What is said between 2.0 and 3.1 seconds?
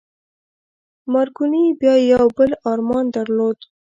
يو بل ارمان